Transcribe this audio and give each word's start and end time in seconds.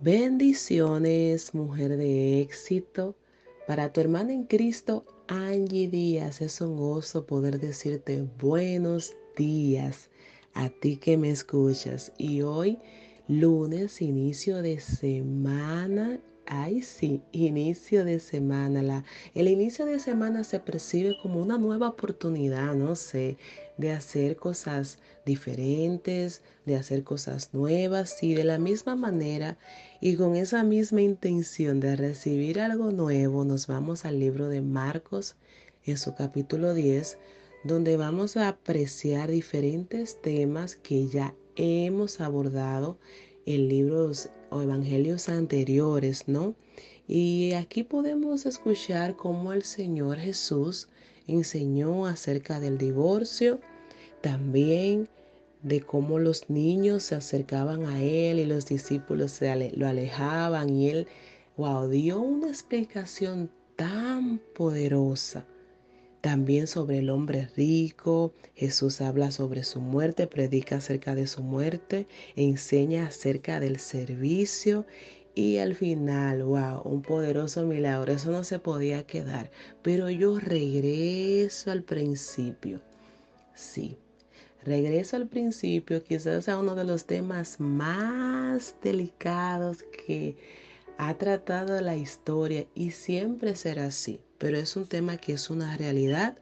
Bendiciones, 0.00 1.52
mujer 1.54 1.96
de 1.96 2.40
éxito. 2.40 3.16
Para 3.66 3.92
tu 3.92 4.00
hermana 4.00 4.32
en 4.32 4.44
Cristo, 4.44 5.04
Angie 5.26 5.88
Díaz, 5.88 6.40
es 6.40 6.60
un 6.60 6.76
gozo 6.76 7.26
poder 7.26 7.58
decirte 7.58 8.24
buenos 8.38 9.16
días 9.36 10.08
a 10.54 10.68
ti 10.68 10.98
que 10.98 11.16
me 11.16 11.30
escuchas. 11.30 12.12
Y 12.16 12.42
hoy, 12.42 12.78
lunes, 13.26 14.00
inicio 14.00 14.62
de 14.62 14.78
semana. 14.78 16.20
Ay, 16.46 16.80
sí, 16.82 17.20
inicio 17.32 18.04
de 18.04 18.20
semana. 18.20 18.82
La, 18.82 19.04
el 19.34 19.48
inicio 19.48 19.84
de 19.84 19.98
semana 19.98 20.44
se 20.44 20.60
percibe 20.60 21.16
como 21.20 21.42
una 21.42 21.58
nueva 21.58 21.88
oportunidad, 21.88 22.76
no 22.76 22.94
sé, 22.94 23.36
de 23.78 23.92
hacer 23.92 24.36
cosas 24.36 24.98
diferentes, 25.24 26.42
de 26.66 26.76
hacer 26.76 27.04
cosas 27.04 27.54
nuevas 27.54 28.22
y 28.22 28.34
de 28.34 28.44
la 28.44 28.58
misma 28.58 28.96
manera 28.96 29.56
y 30.00 30.16
con 30.16 30.36
esa 30.36 30.62
misma 30.62 31.00
intención 31.00 31.80
de 31.80 31.96
recibir 31.96 32.60
algo 32.60 32.90
nuevo 32.90 33.44
nos 33.44 33.66
vamos 33.66 34.04
al 34.04 34.18
libro 34.18 34.48
de 34.48 34.60
Marcos 34.60 35.36
en 35.84 35.96
su 35.96 36.14
capítulo 36.14 36.74
10 36.74 37.18
donde 37.64 37.96
vamos 37.96 38.36
a 38.36 38.48
apreciar 38.48 39.30
diferentes 39.30 40.20
temas 40.20 40.76
que 40.76 41.08
ya 41.08 41.34
hemos 41.56 42.20
abordado 42.20 42.98
en 43.46 43.68
libros 43.68 44.30
o 44.50 44.62
evangelios 44.62 45.28
anteriores, 45.28 46.28
¿no? 46.28 46.54
Y 47.06 47.52
aquí 47.52 47.82
podemos 47.82 48.46
escuchar 48.46 49.16
cómo 49.16 49.52
el 49.52 49.62
Señor 49.62 50.18
Jesús 50.18 50.88
enseñó 51.28 52.06
acerca 52.06 52.58
del 52.58 52.78
divorcio, 52.78 53.60
también 54.20 55.08
de 55.62 55.80
cómo 55.80 56.18
los 56.18 56.48
niños 56.50 57.04
se 57.04 57.14
acercaban 57.14 57.86
a 57.86 58.02
él 58.02 58.38
y 58.38 58.46
los 58.46 58.66
discípulos 58.66 59.40
lo 59.76 59.86
alejaban 59.86 60.70
y 60.70 60.90
él, 60.90 61.06
wow, 61.56 61.88
dio 61.88 62.20
una 62.20 62.48
explicación 62.48 63.50
tan 63.76 64.40
poderosa. 64.54 65.44
También 66.20 66.66
sobre 66.66 66.98
el 66.98 67.10
hombre 67.10 67.48
rico, 67.56 68.32
Jesús 68.56 69.00
habla 69.00 69.30
sobre 69.30 69.62
su 69.62 69.80
muerte, 69.80 70.26
predica 70.26 70.76
acerca 70.76 71.14
de 71.14 71.28
su 71.28 71.42
muerte, 71.42 72.08
enseña 72.34 73.06
acerca 73.06 73.60
del 73.60 73.78
servicio 73.78 74.84
y 75.38 75.58
al 75.58 75.76
final, 75.76 76.42
wow, 76.42 76.82
un 76.82 77.00
poderoso 77.00 77.62
milagro. 77.64 78.12
Eso 78.12 78.32
no 78.32 78.42
se 78.42 78.58
podía 78.58 79.04
quedar. 79.04 79.52
Pero 79.82 80.10
yo 80.10 80.40
regreso 80.40 81.70
al 81.70 81.84
principio. 81.84 82.80
Sí, 83.54 83.96
regreso 84.64 85.14
al 85.14 85.28
principio, 85.28 86.02
quizás 86.02 86.46
sea 86.46 86.58
uno 86.58 86.74
de 86.74 86.82
los 86.82 87.04
temas 87.04 87.60
más 87.60 88.74
delicados 88.82 89.84
que 89.84 90.36
ha 90.96 91.14
tratado 91.14 91.80
la 91.82 91.94
historia 91.94 92.66
y 92.74 92.90
siempre 92.90 93.54
será 93.54 93.84
así. 93.84 94.20
Pero 94.38 94.56
es 94.56 94.74
un 94.74 94.88
tema 94.88 95.18
que 95.18 95.34
es 95.34 95.50
una 95.50 95.76
realidad, 95.76 96.36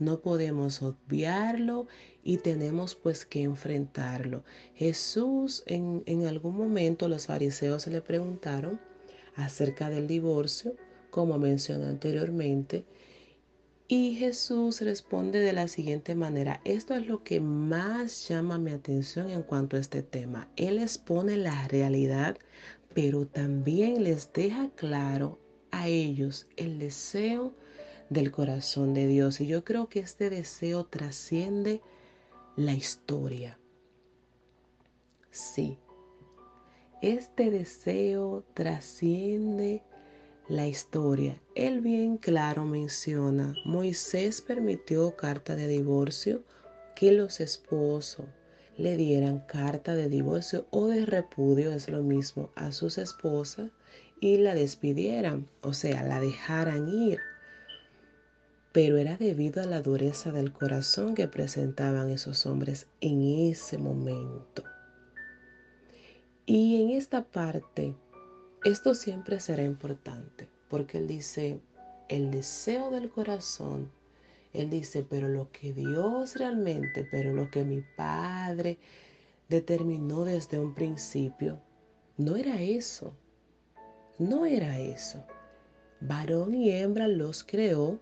no 0.00 0.20
podemos 0.20 0.82
obviarlo 0.82 1.86
y 2.22 2.38
tenemos 2.38 2.94
pues 2.94 3.24
que 3.24 3.42
enfrentarlo. 3.42 4.44
Jesús 4.74 5.62
en, 5.66 6.02
en 6.06 6.26
algún 6.26 6.56
momento 6.56 7.08
los 7.08 7.26
fariseos 7.26 7.86
le 7.86 8.02
preguntaron 8.02 8.80
acerca 9.36 9.88
del 9.90 10.06
divorcio, 10.06 10.74
como 11.10 11.38
mencioné 11.38 11.86
anteriormente, 11.86 12.84
y 13.92 14.14
Jesús 14.14 14.80
responde 14.82 15.40
de 15.40 15.52
la 15.52 15.66
siguiente 15.66 16.14
manera, 16.14 16.60
esto 16.64 16.94
es 16.94 17.08
lo 17.08 17.24
que 17.24 17.40
más 17.40 18.28
llama 18.28 18.56
mi 18.56 18.70
atención 18.70 19.30
en 19.30 19.42
cuanto 19.42 19.76
a 19.76 19.80
este 19.80 20.04
tema. 20.04 20.48
Él 20.54 20.78
expone 20.78 21.36
la 21.36 21.66
realidad, 21.66 22.38
pero 22.94 23.26
también 23.26 24.04
les 24.04 24.32
deja 24.32 24.70
claro 24.76 25.40
a 25.72 25.88
ellos 25.88 26.46
el 26.56 26.78
deseo 26.78 27.52
del 28.10 28.30
corazón 28.30 28.92
de 28.92 29.06
Dios. 29.06 29.40
Y 29.40 29.46
yo 29.46 29.64
creo 29.64 29.88
que 29.88 30.00
este 30.00 30.28
deseo 30.28 30.84
trasciende 30.84 31.80
la 32.56 32.74
historia. 32.74 33.58
Sí, 35.30 35.78
este 37.00 37.50
deseo 37.50 38.44
trasciende 38.52 39.82
la 40.48 40.66
historia. 40.66 41.40
Él 41.54 41.80
bien 41.80 42.18
claro 42.18 42.64
menciona, 42.64 43.54
Moisés 43.64 44.42
permitió 44.42 45.16
carta 45.16 45.54
de 45.54 45.68
divorcio 45.68 46.42
que 46.96 47.12
los 47.12 47.40
esposos 47.40 48.26
le 48.76 48.96
dieran 48.96 49.40
carta 49.40 49.94
de 49.94 50.08
divorcio 50.08 50.66
o 50.70 50.88
de 50.88 51.06
repudio, 51.06 51.70
es 51.72 51.88
lo 51.88 52.02
mismo, 52.02 52.50
a 52.56 52.72
sus 52.72 52.98
esposas 52.98 53.70
y 54.20 54.38
la 54.38 54.54
despidieran, 54.54 55.48
o 55.62 55.72
sea, 55.72 56.02
la 56.02 56.20
dejaran 56.20 56.88
ir 56.88 57.20
pero 58.72 58.98
era 58.98 59.16
debido 59.16 59.62
a 59.62 59.66
la 59.66 59.82
dureza 59.82 60.30
del 60.30 60.52
corazón 60.52 61.14
que 61.14 61.26
presentaban 61.26 62.10
esos 62.10 62.46
hombres 62.46 62.86
en 63.00 63.22
ese 63.50 63.78
momento. 63.78 64.62
Y 66.46 66.82
en 66.82 66.90
esta 66.90 67.22
parte, 67.22 67.94
esto 68.64 68.94
siempre 68.94 69.40
será 69.40 69.64
importante, 69.64 70.48
porque 70.68 70.98
él 70.98 71.08
dice, 71.08 71.60
el 72.08 72.30
deseo 72.30 72.90
del 72.90 73.08
corazón, 73.08 73.90
él 74.52 74.70
dice, 74.70 75.04
pero 75.08 75.28
lo 75.28 75.50
que 75.50 75.72
Dios 75.72 76.36
realmente, 76.36 77.06
pero 77.10 77.32
lo 77.32 77.50
que 77.50 77.64
mi 77.64 77.82
Padre 77.96 78.78
determinó 79.48 80.24
desde 80.24 80.58
un 80.58 80.74
principio, 80.74 81.60
no 82.16 82.36
era 82.36 82.60
eso, 82.60 83.14
no 84.18 84.46
era 84.46 84.78
eso. 84.78 85.24
Varón 86.00 86.54
y 86.54 86.70
hembra 86.70 87.08
los 87.08 87.44
creó 87.44 87.98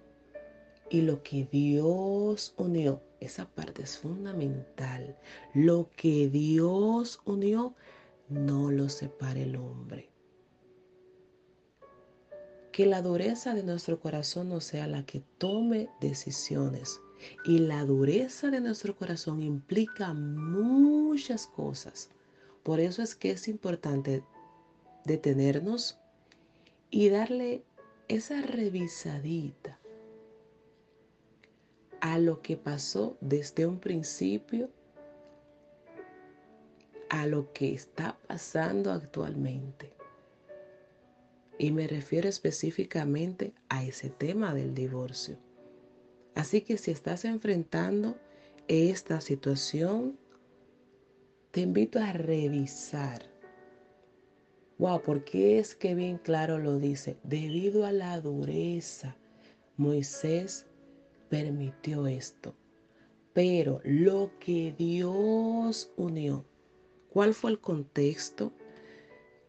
y 0.90 1.02
lo 1.02 1.22
que 1.22 1.46
Dios 1.50 2.54
unió, 2.56 3.02
esa 3.20 3.46
parte 3.46 3.82
es 3.82 3.98
fundamental. 3.98 5.16
Lo 5.54 5.90
que 5.96 6.28
Dios 6.28 7.20
unió, 7.24 7.74
no 8.28 8.70
lo 8.70 8.88
separe 8.88 9.42
el 9.42 9.56
hombre. 9.56 10.08
Que 12.72 12.86
la 12.86 13.02
dureza 13.02 13.54
de 13.54 13.62
nuestro 13.62 14.00
corazón 14.00 14.48
no 14.48 14.60
sea 14.60 14.86
la 14.86 15.04
que 15.04 15.22
tome 15.38 15.88
decisiones. 16.00 17.00
Y 17.44 17.58
la 17.58 17.84
dureza 17.84 18.50
de 18.50 18.60
nuestro 18.60 18.96
corazón 18.96 19.42
implica 19.42 20.14
muchas 20.14 21.48
cosas. 21.48 22.10
Por 22.62 22.78
eso 22.78 23.02
es 23.02 23.16
que 23.16 23.32
es 23.32 23.48
importante 23.48 24.22
detenernos 25.04 25.98
y 26.90 27.08
darle 27.08 27.64
esa 28.06 28.40
revisadita 28.40 29.78
a 32.00 32.18
lo 32.18 32.42
que 32.42 32.56
pasó 32.56 33.16
desde 33.20 33.66
un 33.66 33.78
principio 33.78 34.70
a 37.10 37.26
lo 37.26 37.52
que 37.52 37.74
está 37.74 38.18
pasando 38.26 38.92
actualmente. 38.92 39.92
Y 41.58 41.72
me 41.72 41.88
refiero 41.88 42.28
específicamente 42.28 43.52
a 43.68 43.84
ese 43.84 44.10
tema 44.10 44.54
del 44.54 44.74
divorcio. 44.74 45.38
Así 46.34 46.60
que 46.60 46.78
si 46.78 46.92
estás 46.92 47.24
enfrentando 47.24 48.16
esta 48.68 49.20
situación, 49.20 50.18
te 51.50 51.62
invito 51.62 51.98
a 51.98 52.12
revisar. 52.12 53.24
Wow, 54.78 55.02
porque 55.02 55.58
es 55.58 55.74
que 55.74 55.96
bien 55.96 56.18
claro 56.18 56.58
lo 56.58 56.78
dice. 56.78 57.18
Debido 57.24 57.84
a 57.84 57.90
la 57.90 58.20
dureza, 58.20 59.16
Moisés 59.76 60.67
permitió 61.28 62.06
esto. 62.06 62.54
Pero 63.32 63.80
lo 63.84 64.32
que 64.40 64.74
Dios 64.76 65.92
unió, 65.96 66.44
¿cuál 67.10 67.34
fue 67.34 67.52
el 67.52 67.60
contexto 67.60 68.52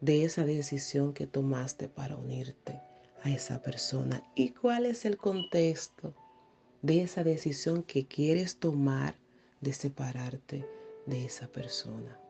de 0.00 0.24
esa 0.24 0.44
decisión 0.44 1.12
que 1.12 1.26
tomaste 1.26 1.88
para 1.88 2.16
unirte 2.16 2.80
a 3.22 3.30
esa 3.30 3.62
persona? 3.62 4.24
¿Y 4.34 4.50
cuál 4.50 4.86
es 4.86 5.04
el 5.04 5.16
contexto 5.16 6.14
de 6.82 7.02
esa 7.02 7.24
decisión 7.24 7.82
que 7.82 8.06
quieres 8.06 8.58
tomar 8.58 9.18
de 9.60 9.72
separarte 9.72 10.66
de 11.06 11.24
esa 11.24 11.48
persona? 11.48 12.20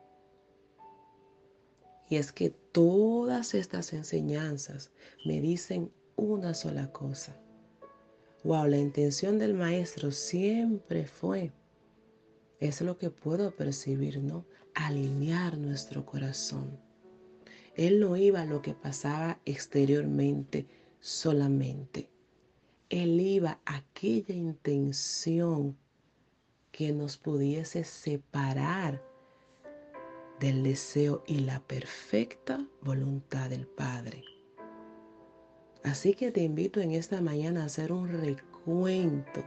Y 2.09 2.17
es 2.17 2.33
que 2.33 2.49
todas 2.49 3.53
estas 3.53 3.93
enseñanzas 3.93 4.91
me 5.25 5.39
dicen 5.39 5.93
una 6.17 6.53
sola 6.53 6.91
cosa 6.91 7.37
Wow, 8.43 8.67
la 8.67 8.77
intención 8.77 9.37
del 9.37 9.53
maestro 9.53 10.11
siempre 10.11 11.05
fue, 11.05 11.51
es 12.59 12.81
lo 12.81 12.97
que 12.97 13.11
puedo 13.11 13.55
percibir, 13.55 14.19
¿no? 14.19 14.45
Alinear 14.73 15.57
nuestro 15.57 16.05
corazón. 16.05 16.79
Él 17.75 17.99
no 17.99 18.17
iba 18.17 18.41
a 18.41 18.45
lo 18.45 18.61
que 18.61 18.73
pasaba 18.73 19.39
exteriormente 19.45 20.65
solamente. 20.99 22.09
Él 22.89 23.19
iba 23.21 23.59
a 23.65 23.77
aquella 23.77 24.33
intención 24.33 25.77
que 26.71 26.91
nos 26.91 27.17
pudiese 27.17 27.83
separar 27.83 29.03
del 30.39 30.63
deseo 30.63 31.23
y 31.27 31.39
la 31.41 31.59
perfecta 31.59 32.67
voluntad 32.81 33.51
del 33.51 33.67
Padre. 33.67 34.23
Así 35.83 36.13
que 36.13 36.31
te 36.31 36.43
invito 36.43 36.79
en 36.79 36.91
esta 36.91 37.21
mañana 37.21 37.63
a 37.63 37.65
hacer 37.65 37.91
un 37.91 38.07
recuento 38.09 39.43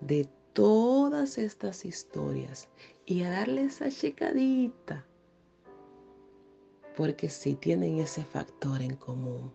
de 0.00 0.28
todas 0.52 1.38
estas 1.38 1.86
historias 1.86 2.68
y 3.06 3.22
a 3.22 3.30
darle 3.30 3.64
esa 3.64 3.90
checadita, 3.90 5.06
porque 6.94 7.30
si 7.30 7.54
tienen 7.54 8.00
ese 8.00 8.22
factor 8.22 8.82
en 8.82 8.96
común. 8.96 9.50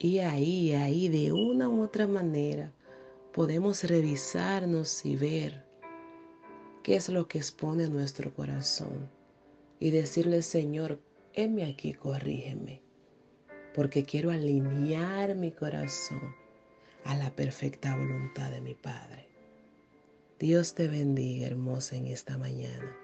Y 0.00 0.18
ahí, 0.18 0.72
ahí, 0.74 1.08
de 1.08 1.32
una 1.32 1.68
u 1.68 1.82
otra 1.82 2.06
manera, 2.08 2.72
podemos 3.32 3.84
revisarnos 3.84 5.04
y 5.06 5.16
ver 5.16 5.64
qué 6.82 6.96
es 6.96 7.08
lo 7.08 7.28
que 7.28 7.38
expone 7.38 7.88
nuestro 7.88 8.34
corazón 8.34 9.08
y 9.78 9.90
decirle, 9.90 10.42
Señor, 10.42 11.00
heme 11.34 11.64
aquí, 11.64 11.94
corrígeme 11.94 12.87
porque 13.74 14.04
quiero 14.04 14.30
alinear 14.30 15.34
mi 15.34 15.52
corazón 15.52 16.34
a 17.04 17.14
la 17.16 17.30
perfecta 17.30 17.96
voluntad 17.96 18.50
de 18.50 18.60
mi 18.60 18.74
Padre. 18.74 19.28
Dios 20.38 20.74
te 20.74 20.88
bendiga, 20.88 21.46
hermosa, 21.46 21.96
en 21.96 22.06
esta 22.06 22.38
mañana. 22.38 22.96